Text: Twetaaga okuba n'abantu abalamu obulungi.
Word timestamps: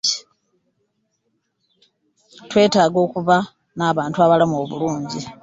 Twetaaga 2.49 2.97
okuba 3.05 3.37
n'abantu 3.77 4.17
abalamu 4.25 4.55
obulungi. 4.63 5.21